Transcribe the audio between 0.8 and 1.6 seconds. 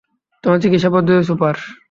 পদ্ধতি সুপ্পার!